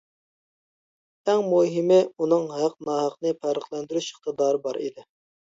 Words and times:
ئەڭ 1.33 1.43
مۇھىمى 1.49 1.99
ئۇنىڭ 2.19 2.49
ھەق-ناھەقنى 2.55 3.35
پەرقلەندۈرۈش 3.45 4.11
ئىقتىدارى 4.15 4.65
بار 4.65 4.85
ئىدى. 4.87 5.07